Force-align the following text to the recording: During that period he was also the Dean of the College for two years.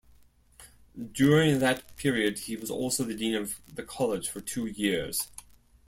During 1.11 1.59
that 1.59 1.95
period 1.95 2.39
he 2.39 2.55
was 2.55 2.71
also 2.71 3.03
the 3.03 3.13
Dean 3.13 3.35
of 3.35 3.59
the 3.71 3.83
College 3.83 4.29
for 4.29 4.41
two 4.41 4.65
years. 4.65 5.29